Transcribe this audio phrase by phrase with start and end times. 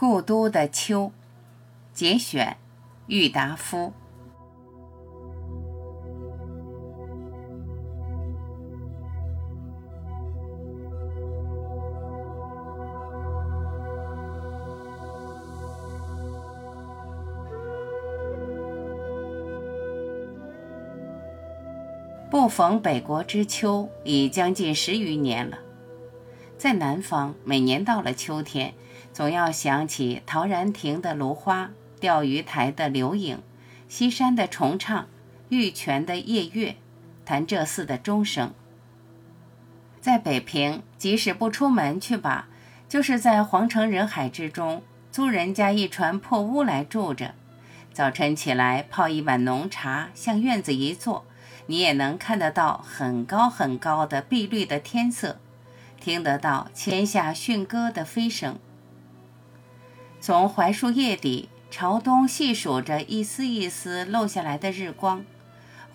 [0.00, 1.10] 故都的秋，
[1.92, 2.56] 节选，
[3.08, 3.92] 郁达夫。
[22.30, 25.58] 不逢北国之秋，已将近十余年了。
[26.56, 28.74] 在南方，每年到了秋天，
[29.18, 33.42] 总要想起陶然亭的芦花、钓鱼台的柳影、
[33.88, 35.08] 西山的重唱、
[35.48, 36.76] 玉泉的夜月、
[37.24, 38.54] 潭柘寺的钟声。
[40.00, 42.46] 在北平，即使不出门去吧，
[42.88, 47.34] 就是在皇城人海之中租人家一船破屋来住着，
[47.92, 51.26] 早晨起来泡一碗浓茶，向院子一坐，
[51.66, 55.40] 你也能看得到很高很高的碧绿的天色。
[56.00, 58.60] 听得到千下驯鸽的飞声，
[60.20, 65.24] 从槐树叶底朝东细数着一丝一丝漏下来的日光，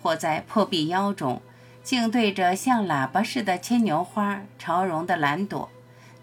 [0.02, 1.42] 或在破壁腰中
[1.82, 5.70] 静对着像喇叭似的牵牛花朝荣的蓝朵，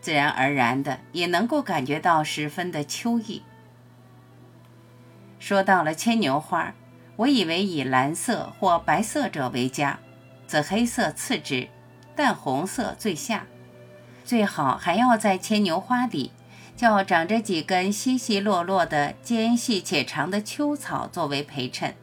[0.02, 3.44] 自然而然的也能够感觉到十分的秋意。
[5.38, 6.74] 说到了牵牛花，
[7.18, 10.00] 我以为以蓝色或白色者为佳，
[10.48, 11.68] 紫黑色次之，
[12.16, 13.46] 淡红色最下。
[14.24, 16.32] 最好还要在牵牛花底，
[16.76, 21.94] 就长着几根稀稀落落的尖细且长的秋草作为陪衬。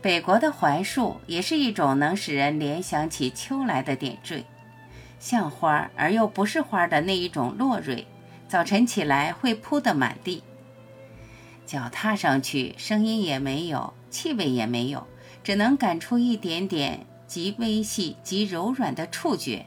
[0.00, 4.44] 北国的槐树也是一种能使人联想起秋来的点缀，
[5.18, 8.06] 像花而又不是花的那一种落蕊，
[8.46, 10.42] 早晨起来会铺得满地。
[11.66, 15.06] 脚踏上去，声音也没有，气味也没有，
[15.42, 19.66] 只能感出一点点极微细、极柔软的触觉。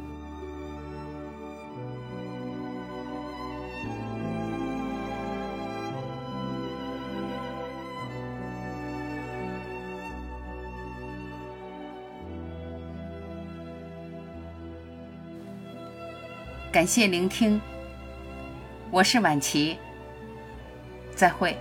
[16.71, 17.59] 感谢聆听，
[18.91, 19.77] 我是晚琪，
[21.13, 21.57] 再会。